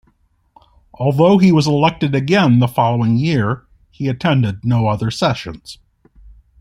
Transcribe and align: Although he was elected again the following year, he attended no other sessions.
Although 0.95 1.37
he 1.37 1.51
was 1.51 1.67
elected 1.67 2.15
again 2.15 2.57
the 2.57 2.67
following 2.67 3.17
year, 3.17 3.67
he 3.91 4.07
attended 4.07 4.65
no 4.65 4.87
other 4.87 5.11
sessions. 5.11 5.77